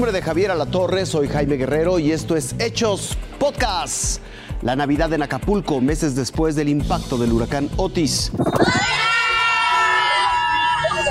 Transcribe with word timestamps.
nombre 0.00 0.18
de 0.18 0.22
Javier 0.22 0.50
Alatorre, 0.50 1.04
soy 1.04 1.28
Jaime 1.28 1.58
Guerrero 1.58 1.98
y 1.98 2.10
esto 2.10 2.34
es 2.34 2.54
Hechos 2.58 3.18
Podcast. 3.38 4.22
La 4.62 4.74
Navidad 4.74 5.12
en 5.12 5.20
Acapulco, 5.20 5.82
meses 5.82 6.16
después 6.16 6.56
del 6.56 6.70
impacto 6.70 7.18
del 7.18 7.30
huracán 7.34 7.68
Otis. 7.76 8.32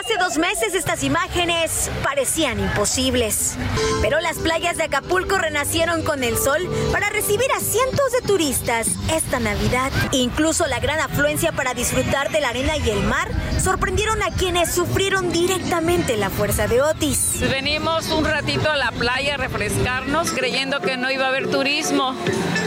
Hace 0.00 0.16
dos 0.16 0.38
meses 0.38 0.74
estas 0.74 1.04
imágenes 1.04 1.90
parecían 2.02 2.58
imposibles, 2.58 3.58
pero 4.00 4.18
las 4.20 4.38
playas 4.38 4.78
de 4.78 4.84
Acapulco 4.84 5.36
renacieron 5.36 6.02
con 6.02 6.24
el 6.24 6.38
sol 6.38 6.66
para 6.90 7.10
recibir 7.10 7.52
a 7.52 7.60
cientos 7.60 8.10
de 8.12 8.26
turistas 8.26 8.88
esta 9.12 9.40
Navidad. 9.40 9.92
Incluso 10.12 10.66
la 10.68 10.80
gran 10.80 11.00
afluencia 11.00 11.52
para 11.52 11.74
disfrutar 11.74 12.30
de 12.30 12.40
la 12.40 12.48
arena 12.48 12.78
y 12.78 12.88
el 12.88 13.02
mar 13.02 13.28
sorprendieron 13.62 14.22
a 14.22 14.30
quienes 14.30 14.72
sufrieron 14.72 15.30
directamente 15.32 16.16
la 16.16 16.30
fuerza 16.30 16.66
de 16.66 16.80
Otis. 16.80 17.38
Venimos 17.40 18.08
un 18.08 18.24
ratito 18.24 18.70
a 18.70 18.76
la 18.76 18.92
playa 18.92 19.34
a 19.34 19.36
refrescarnos 19.36 20.30
creyendo 20.30 20.80
que 20.80 20.96
no 20.96 21.10
iba 21.10 21.26
a 21.26 21.28
haber 21.28 21.50
turismo, 21.50 22.16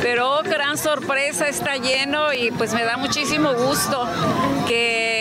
pero 0.04 0.38
oh, 0.38 0.44
gran 0.44 0.78
sorpresa, 0.78 1.48
está 1.48 1.78
lleno 1.78 2.32
y 2.32 2.52
pues 2.52 2.76
me 2.76 2.84
da 2.84 2.98
muchísimo 2.98 3.54
gusto 3.56 4.08
que 4.68 5.13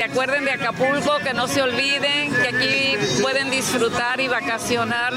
se 0.00 0.04
acuerden 0.04 0.46
de 0.46 0.52
Acapulco, 0.52 1.18
que 1.18 1.34
no 1.34 1.46
se 1.46 1.60
olviden, 1.60 2.32
que 2.32 2.48
aquí 2.48 3.20
pueden 3.20 3.49
disfrutar 3.60 4.18
y 4.20 4.28
vacacionar 4.28 5.12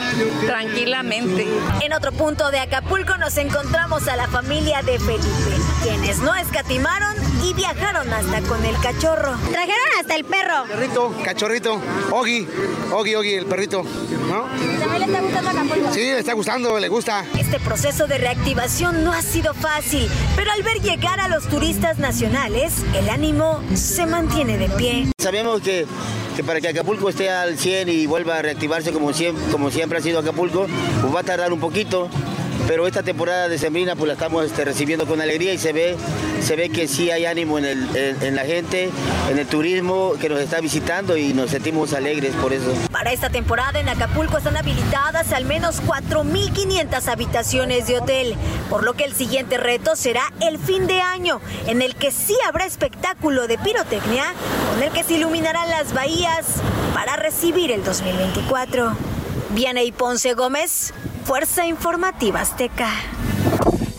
tranquilamente. 0.45 1.47
En 1.81 1.93
otro 1.93 2.11
punto 2.11 2.51
de 2.51 2.59
Acapulco 2.59 3.15
nos 3.15 3.37
encontramos 3.37 4.09
a 4.09 4.17
la 4.17 4.27
familia 4.27 4.81
de 4.81 4.99
Felipe, 4.99 5.55
quienes 5.81 6.19
no 6.19 6.35
escatimaron 6.35 7.15
y 7.41 7.53
viajaron 7.53 8.11
hasta 8.11 8.41
con 8.41 8.65
el 8.65 8.75
cachorro. 8.81 9.37
Trajeron 9.49 9.87
hasta 9.97 10.15
el 10.15 10.25
perro. 10.25 10.65
Perrito, 10.67 11.15
cachorrito, 11.23 11.79
Ogi, 12.11 12.45
Ogi, 12.91 13.15
Ogi, 13.15 13.33
el 13.35 13.45
perrito, 13.45 13.83
¿no? 14.27 14.43
¿También 14.77 14.99
le 14.99 15.05
está 15.05 15.21
gustando 15.21 15.49
Acapulco? 15.49 15.93
Sí, 15.93 16.01
le 16.01 16.19
está 16.19 16.33
gustando, 16.33 16.79
le 16.79 16.89
gusta. 16.89 17.25
Este 17.39 17.59
proceso 17.61 18.07
de 18.07 18.17
reactivación 18.17 19.05
no 19.05 19.13
ha 19.13 19.21
sido 19.21 19.53
fácil, 19.53 20.09
pero 20.35 20.51
al 20.51 20.63
ver 20.63 20.81
llegar 20.81 21.21
a 21.21 21.29
los 21.29 21.47
turistas 21.47 21.97
nacionales, 21.97 22.73
el 22.93 23.09
ánimo 23.09 23.63
se 23.73 24.05
mantiene 24.05 24.57
de 24.57 24.67
pie. 24.67 25.07
Sabemos 25.17 25.61
que, 25.61 25.87
que 26.35 26.43
para 26.43 26.59
que 26.59 26.67
Acapulco 26.67 27.09
esté 27.09 27.29
al 27.29 27.57
100 27.57 27.89
y 27.89 28.05
vuelva 28.05 28.37
a 28.37 28.41
reactivarse 28.41 28.91
como 28.91 29.13
siempre, 29.13 29.43
como 29.51 29.69
siempre 29.69 29.99
ha 29.99 30.01
sido 30.01 30.19
Acapulco, 30.19 30.67
pues 31.01 31.15
va 31.15 31.19
a 31.19 31.23
tardar 31.23 31.53
un 31.53 31.59
poquito. 31.59 32.09
Pero 32.67 32.87
esta 32.87 33.03
temporada 33.03 33.49
de 33.49 33.57
Sembrina 33.57 33.95
pues 33.95 34.07
la 34.07 34.13
estamos 34.13 34.45
este, 34.45 34.63
recibiendo 34.63 35.05
con 35.05 35.19
alegría 35.21 35.53
y 35.53 35.57
se 35.57 35.73
ve, 35.73 35.97
se 36.41 36.55
ve 36.55 36.69
que 36.69 36.87
sí 36.87 37.11
hay 37.11 37.25
ánimo 37.25 37.57
en, 37.59 37.65
el- 37.65 37.95
en- 38.21 38.35
la 38.35 38.45
gente, 38.45 38.89
en 39.29 39.37
el 39.37 39.45
turismo 39.47 40.13
que 40.19 40.29
nos 40.29 40.39
está 40.39 40.59
visitando 40.61 41.17
y 41.17 41.33
nos 41.33 41.51
sentimos 41.51 41.93
alegres 41.93 42.33
por 42.35 42.53
eso. 42.53 42.73
Para 42.91 43.11
esta 43.11 43.29
temporada 43.29 43.79
en 43.79 43.89
Acapulco 43.89 44.37
están 44.37 44.55
habilitadas 44.57 45.33
al 45.33 45.43
menos 45.45 45.81
4.500 45.83 47.07
habitaciones 47.09 47.85
de 47.87 47.97
hotel, 47.99 48.35
por 48.69 48.83
lo 48.83 48.93
que 48.93 49.03
el 49.03 49.13
siguiente 49.13 49.57
reto 49.57 49.95
será 49.97 50.23
el 50.41 50.57
fin 50.57 50.87
de 50.87 51.01
año, 51.01 51.41
en 51.67 51.81
el 51.81 51.95
que 51.95 52.11
sí 52.11 52.35
habrá 52.47 52.65
espectáculo 52.65 53.47
de 53.47 53.57
pirotecnia, 53.57 54.33
con 54.73 54.81
el 54.83 54.91
que 54.91 55.03
se 55.03 55.15
iluminarán 55.15 55.69
las 55.69 55.93
bahías 55.93 56.45
para 56.93 57.17
recibir 57.17 57.71
el 57.71 57.83
2024. 57.83 58.95
Vianey 59.51 59.91
Ponce 59.91 60.33
Gómez, 60.33 60.93
Fuerza 61.23 61.65
Informativa 61.65 62.41
Azteca. 62.41 62.89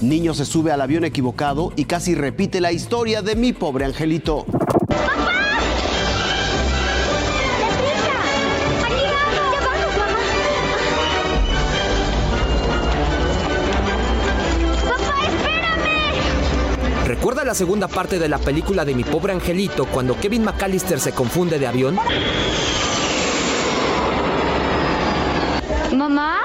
Niño 0.03 0.34
se 0.34 0.44
sube 0.44 0.72
al 0.72 0.83
avión 0.83 1.05
equivocado 1.05 1.72
y 1.75 1.86
casi 1.86 2.14
repite 2.14 2.61
la 2.61 2.70
historia 2.70 3.22
de 3.22 3.34
mi 3.34 3.55
pobre 3.55 3.86
angelito. 3.86 4.44
¿Recuerda 17.07 17.45
la 17.45 17.55
segunda 17.55 17.89
parte 17.89 18.18
de 18.18 18.29
la 18.29 18.39
película 18.39 18.84
de 18.84 18.95
Mi 18.95 19.05
pobre 19.05 19.33
angelito 19.33 19.86
cuando 19.86 20.18
Kevin 20.20 20.45
McAllister 20.45 21.01
se 21.01 21.13
confunde 21.13 21.58
de 21.58 21.67
avión? 21.67 21.98
¿Mamá? 25.95 26.44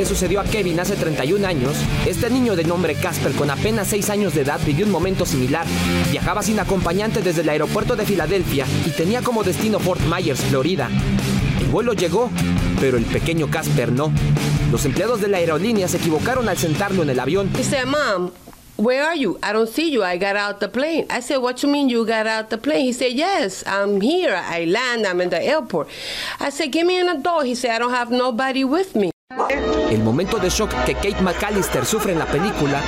Le 0.00 0.06
sucedió 0.06 0.40
a 0.40 0.44
Kevin 0.44 0.80
hace 0.80 0.96
31 0.96 1.46
años, 1.46 1.76
este 2.06 2.30
niño 2.30 2.56
de 2.56 2.64
nombre 2.64 2.94
Casper 2.94 3.32
con 3.32 3.50
apenas 3.50 3.88
6 3.88 4.08
años 4.08 4.34
de 4.34 4.40
edad 4.40 4.58
vivió 4.64 4.86
un 4.86 4.92
momento 4.92 5.26
similar. 5.26 5.66
Viajaba 6.10 6.42
sin 6.42 6.58
acompañante 6.58 7.20
desde 7.20 7.42
el 7.42 7.50
aeropuerto 7.50 7.96
de 7.96 8.06
Filadelfia 8.06 8.64
y 8.86 8.90
tenía 8.92 9.20
como 9.20 9.42
destino 9.42 9.78
Fort 9.78 10.00
Myers, 10.00 10.40
Florida. 10.40 10.88
El 11.60 11.66
vuelo 11.66 11.92
llegó, 11.92 12.30
pero 12.80 12.96
el 12.96 13.04
pequeño 13.04 13.50
Casper 13.50 13.92
no. 13.92 14.10
Los 14.72 14.86
empleados 14.86 15.20
de 15.20 15.28
la 15.28 15.36
aerolínea 15.36 15.86
se 15.86 15.98
equivocaron 15.98 16.48
al 16.48 16.56
sentarlo 16.56 17.02
en 17.02 17.10
el 17.10 17.20
avión. 17.20 17.50
He 17.58 17.62
said, 17.62 17.84
Mom, 17.84 18.30
where 18.78 19.02
are 19.02 19.18
you? 19.18 19.38
I 19.42 19.52
don't 19.52 19.68
see 19.68 19.90
you. 19.90 20.02
I 20.02 20.16
got 20.16 20.34
out 20.34 20.60
the 20.60 20.68
plane. 20.68 21.08
I 21.10 21.20
said, 21.20 21.42
What 21.42 21.62
you 21.62 21.68
mean 21.68 21.90
you 21.90 22.06
got 22.06 22.26
out 22.26 22.48
the 22.48 22.56
plane? 22.56 22.86
He 22.86 22.94
said, 22.94 23.12
Yes, 23.12 23.64
I'm 23.66 24.00
here. 24.00 24.34
I 24.34 24.64
land. 24.64 25.06
I'm 25.06 25.20
in 25.20 25.28
the 25.28 25.42
airport. 25.42 25.88
I 26.38 26.48
said, 26.48 26.72
Give 26.72 26.86
me 26.86 26.98
an 26.98 27.10
adult. 27.10 27.44
He 27.44 27.54
said, 27.54 27.72
I 27.72 27.78
don't 27.78 27.92
have 27.92 28.10
nobody 28.10 28.64
with 28.64 28.96
me. 28.96 29.10
El 29.90 30.04
momento 30.04 30.38
de 30.38 30.48
shock 30.48 30.70
que 30.84 30.94
Kate 30.94 31.20
McAllister 31.20 31.84
sufre 31.84 32.12
en 32.12 32.18
la 32.20 32.26
película. 32.26 32.80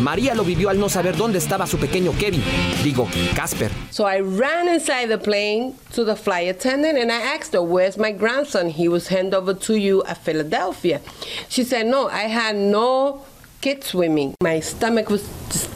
María 0.00 0.34
lo 0.34 0.44
vivió 0.44 0.70
al 0.70 0.78
no 0.78 0.88
saber 0.88 1.16
dónde 1.16 1.38
estaba 1.38 1.66
su 1.66 1.78
pequeño 1.78 2.12
Kevin, 2.18 2.42
digo, 2.82 3.08
Casper. 3.34 3.70
So 3.90 4.06
I 4.06 4.20
ran 4.20 4.68
inside 4.68 5.08
the 5.08 5.18
plane 5.18 5.74
to 5.94 6.04
the 6.04 6.14
flight 6.14 6.48
attendant 6.48 6.96
and 6.96 7.10
I 7.10 7.20
asked 7.34 7.52
her, 7.52 7.60
Where's 7.60 7.98
my 7.98 8.12
grandson? 8.12 8.70
He 8.70 8.88
was 8.88 9.08
handed 9.08 9.34
over 9.34 9.52
to 9.52 9.74
you 9.74 10.02
at 10.04 10.18
Philadelphia. 10.18 11.00
She 11.48 11.64
said, 11.64 11.86
No, 11.86 12.08
I 12.08 12.28
had 12.28 12.56
no 12.56 13.24
kids 13.60 13.86
swimming. 13.86 14.34
My 14.42 14.60
stomach 14.60 15.10
was 15.10 15.22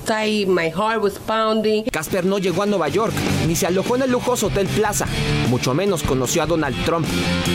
tight, 0.05 0.49
my 0.49 0.69
heart 0.71 1.03
was 1.03 1.19
pounding. 1.19 1.85
Casper 1.85 2.25
no 2.25 2.39
llegó 2.39 2.63
a 2.63 2.67
Nueva 2.67 2.89
York, 2.89 3.13
ni 3.47 3.55
se 3.55 3.67
alojó 3.67 3.97
en 3.97 4.03
el 4.03 4.11
lujoso 4.11 4.47
Hotel 4.47 4.67
Plaza, 4.69 5.07
mucho 5.49 5.75
menos 5.75 6.03
conoció 6.03 6.43
a 6.43 6.47
Donald 6.47 6.85
Trump. 6.85 7.07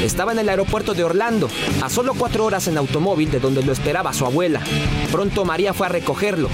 Estaba 0.03 0.31
en 0.31 0.39
el 0.39 0.49
aeropuerto 0.49 0.93
de 0.93 1.03
Orlando, 1.03 1.49
a 1.81 1.89
solo 1.89 2.13
cuatro 2.13 2.45
horas 2.45 2.67
en 2.67 2.77
automóvil 2.77 3.31
de 3.31 3.39
donde 3.39 3.63
lo 3.63 3.71
esperaba 3.71 4.13
su 4.13 4.25
abuela. 4.25 4.61
Pronto 5.11 5.45
María 5.45 5.73
fue 5.73 5.87
a 5.87 5.89
recogerlo. 5.89 6.49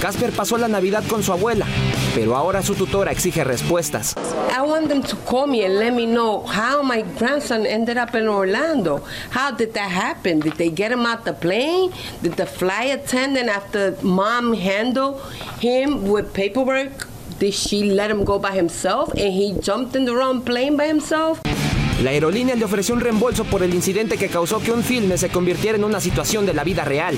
Casper 0.00 0.30
pasó 0.32 0.58
la 0.58 0.68
Navidad 0.68 1.04
con 1.08 1.22
su 1.22 1.32
abuela, 1.32 1.66
pero 2.14 2.36
ahora 2.36 2.62
su 2.62 2.74
tutora 2.74 3.10
exige 3.10 3.44
respuestas. 3.44 4.14
I 4.56 4.60
want 4.60 4.88
them 4.88 5.02
to 5.02 5.16
call 5.28 5.46
me 5.46 5.64
and 5.64 5.78
let 5.78 5.92
me 5.92 6.06
know 6.06 6.44
how 6.46 6.82
my 6.82 7.02
grandson 7.18 7.66
ended 7.66 7.96
up 7.96 8.14
in 8.14 8.28
Orlando. 8.28 9.02
How 9.30 9.52
did 9.52 9.72
that 9.74 9.90
happen? 9.90 10.40
Did 10.40 10.54
they 10.54 10.70
get 10.70 10.92
him 10.92 11.06
out 11.06 11.24
the 11.24 11.32
plane? 11.32 11.92
Did 12.22 12.36
the 12.36 12.46
flight 12.46 12.90
attendant, 12.92 13.48
after 13.48 13.96
mom 14.02 14.54
handle 14.54 15.20
him 15.60 16.08
with 16.08 16.32
paperwork, 16.32 17.08
did 17.38 17.54
she 17.54 17.90
let 17.90 18.10
him 18.10 18.24
go 18.24 18.38
by 18.38 18.52
himself 18.52 19.12
and 19.14 19.32
he 19.32 19.52
jumped 19.60 19.94
in 19.96 20.04
the 20.04 20.14
wrong 20.14 20.42
plane 20.42 20.76
by 20.76 20.86
himself? 20.86 21.40
La 22.02 22.10
aerolínea 22.10 22.54
le 22.54 22.64
ofreció 22.64 22.94
un 22.94 23.00
reembolso 23.00 23.44
por 23.44 23.62
el 23.62 23.72
incidente 23.72 24.18
que 24.18 24.28
causó 24.28 24.60
que 24.60 24.70
un 24.70 24.82
filme 24.82 25.16
se 25.16 25.30
convirtiera 25.30 25.78
en 25.78 25.84
una 25.84 25.98
situación 25.98 26.44
de 26.44 26.52
la 26.52 26.62
vida 26.62 26.84
real. 26.84 27.16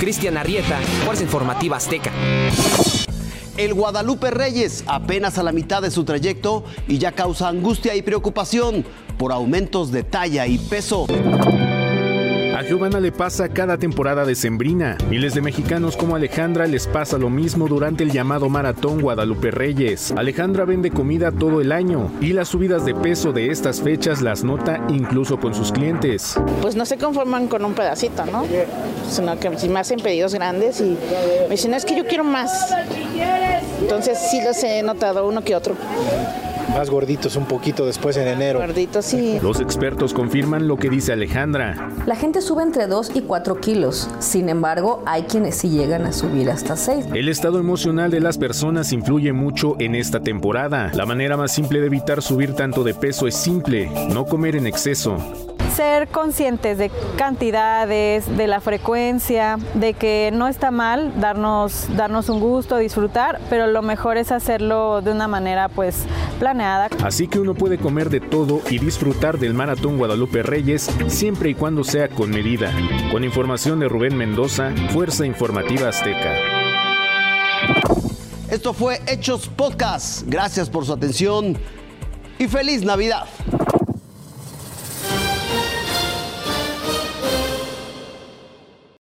Cristian 0.00 0.36
Arrieta, 0.36 0.78
Fuerza 1.06 1.22
Informativa 1.22 1.78
Azteca. 1.78 2.12
El 3.56 3.72
Guadalupe 3.72 4.30
Reyes, 4.30 4.84
apenas 4.86 5.38
a 5.38 5.42
la 5.42 5.52
mitad 5.52 5.80
de 5.80 5.90
su 5.90 6.04
trayecto 6.04 6.64
y 6.88 6.98
ya 6.98 7.12
causa 7.12 7.48
angustia 7.48 7.94
y 7.94 8.02
preocupación 8.02 8.84
por 9.16 9.32
aumentos 9.32 9.90
de 9.90 10.02
talla 10.02 10.46
y 10.46 10.58
peso. 10.58 11.06
Giovanna 12.62 13.00
le 13.00 13.12
pasa 13.12 13.48
cada 13.48 13.76
temporada 13.76 14.24
de 14.24 14.34
Sembrina. 14.34 14.96
Miles 15.08 15.34
de 15.34 15.40
mexicanos 15.42 15.96
como 15.96 16.16
Alejandra 16.16 16.66
les 16.66 16.86
pasa 16.86 17.18
lo 17.18 17.28
mismo 17.30 17.68
durante 17.68 18.04
el 18.04 18.10
llamado 18.12 18.48
Maratón 18.48 19.00
Guadalupe 19.00 19.50
Reyes. 19.50 20.12
Alejandra 20.16 20.64
vende 20.64 20.90
comida 20.90 21.32
todo 21.32 21.60
el 21.60 21.72
año 21.72 22.10
y 22.20 22.32
las 22.32 22.48
subidas 22.48 22.84
de 22.84 22.94
peso 22.94 23.32
de 23.32 23.50
estas 23.50 23.80
fechas 23.80 24.22
las 24.22 24.44
nota 24.44 24.80
incluso 24.88 25.38
con 25.38 25.54
sus 25.54 25.72
clientes. 25.72 26.36
pues 26.60 26.76
no 26.76 26.86
se 26.86 26.96
conforman 26.96 27.48
con 27.48 27.64
un 27.64 27.74
pedacito, 27.74 28.24
¿no? 28.26 28.44
Sino 29.10 29.38
que 29.38 29.58
si 29.58 29.68
me 29.68 29.80
hacen 29.80 30.00
pedidos 30.00 30.34
grandes 30.34 30.80
y 30.80 30.96
me 31.44 31.50
dicen, 31.50 31.70
"No, 31.72 31.76
es 31.76 31.84
que 31.84 31.96
yo 31.96 32.06
quiero 32.06 32.24
más. 32.24 32.72
Entonces 33.80 34.18
sí 34.30 34.40
los 34.44 34.62
he 34.62 34.82
notado 34.82 35.26
uno 35.26 35.42
que 35.42 35.56
otro. 35.56 35.74
Más 36.70 36.90
gorditos 36.90 37.36
un 37.36 37.46
poquito 37.46 37.86
después 37.86 38.16
en 38.16 38.28
enero. 38.28 38.60
Gorditos, 38.60 39.04
sí. 39.04 39.38
Los 39.42 39.60
expertos 39.60 40.14
confirman 40.14 40.68
lo 40.68 40.76
que 40.76 40.88
dice 40.88 41.12
Alejandra. 41.12 41.90
La 42.06 42.16
gente 42.16 42.40
sube 42.40 42.62
entre 42.62 42.86
2 42.86 43.12
y 43.14 43.22
4 43.22 43.60
kilos. 43.60 44.08
Sin 44.20 44.48
embargo, 44.48 45.02
hay 45.06 45.24
quienes 45.24 45.56
sí 45.56 45.68
llegan 45.68 46.06
a 46.06 46.12
subir 46.12 46.50
hasta 46.50 46.76
6. 46.76 47.06
El 47.14 47.28
estado 47.28 47.58
emocional 47.58 48.10
de 48.10 48.20
las 48.20 48.38
personas 48.38 48.92
influye 48.92 49.32
mucho 49.32 49.76
en 49.78 49.94
esta 49.94 50.20
temporada. 50.20 50.90
La 50.94 51.06
manera 51.06 51.36
más 51.36 51.52
simple 51.52 51.80
de 51.80 51.86
evitar 51.86 52.22
subir 52.22 52.54
tanto 52.54 52.84
de 52.84 52.94
peso 52.94 53.26
es 53.26 53.36
simple, 53.36 53.90
no 54.12 54.24
comer 54.24 54.56
en 54.56 54.66
exceso. 54.66 55.16
Ser 55.72 56.08
conscientes 56.08 56.78
de 56.78 56.90
cantidades, 57.16 58.36
de 58.36 58.46
la 58.46 58.60
frecuencia, 58.60 59.58
de 59.74 59.94
que 59.94 60.30
no 60.32 60.48
está 60.48 60.70
mal 60.70 61.20
darnos, 61.20 61.86
darnos 61.96 62.28
un 62.28 62.40
gusto, 62.40 62.76
disfrutar, 62.76 63.40
pero 63.48 63.66
lo 63.66 63.82
mejor 63.82 64.16
es 64.16 64.30
hacerlo 64.30 65.00
de 65.00 65.10
una 65.10 65.28
manera 65.28 65.68
pues 65.68 66.04
planeada. 66.38 66.88
Así 67.02 67.26
que 67.26 67.40
uno 67.40 67.54
puede 67.54 67.78
comer 67.78 68.10
de 68.10 68.20
todo 68.20 68.60
y 68.70 68.78
disfrutar 68.78 69.38
del 69.38 69.54
Maratón 69.54 69.98
Guadalupe 69.98 70.42
Reyes 70.42 70.90
siempre 71.08 71.50
y 71.50 71.54
cuando 71.54 71.84
sea 71.84 72.08
con 72.08 72.30
medida. 72.30 72.70
Con 73.10 73.24
información 73.24 73.80
de 73.80 73.88
Rubén 73.88 74.16
Mendoza, 74.16 74.70
Fuerza 74.90 75.24
Informativa 75.26 75.88
Azteca. 75.88 76.34
Esto 78.50 78.74
fue 78.74 79.00
Hechos 79.06 79.48
Podcast. 79.48 80.24
Gracias 80.26 80.68
por 80.68 80.84
su 80.84 80.92
atención 80.92 81.56
y 82.38 82.48
feliz 82.48 82.84
Navidad. 82.84 83.24